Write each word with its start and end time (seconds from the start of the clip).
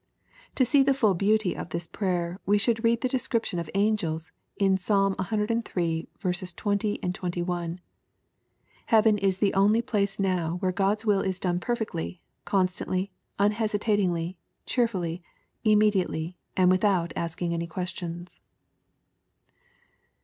]To 0.55 0.65
see 0.65 0.81
the 0.81 0.95
full 0.95 1.13
beauty 1.13 1.55
of 1.55 1.69
this 1.69 1.85
prayer, 1.85 2.39
we 2.43 2.57
should 2.57 2.83
read 2.83 3.01
the 3.01 3.07
description 3.07 3.59
of 3.59 3.69
angels, 3.75 4.31
in 4.57 4.75
Psalm 4.79 5.13
ciii. 5.19 6.07
20, 6.55 6.97
21. 7.13 7.79
Heaven 8.87 9.17
is 9.19 9.37
the 9.37 9.53
only 9.53 9.81
place 9.83 10.17
now 10.19 10.55
where 10.55 10.71
God's 10.71 11.05
will 11.05 11.21
is 11.21 11.39
done 11.39 11.59
perfectly, 11.59 12.19
constantly, 12.45 13.11
unhesitatingly, 13.37 14.39
cheerfully, 14.65 15.21
inmie 15.63 15.91
diately, 15.93 16.33
and 16.57 16.71
without 16.71 17.13
asking 17.15 17.53
any 17.53 17.67
questions. 17.67 18.39